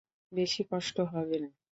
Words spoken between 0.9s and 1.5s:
হবে না।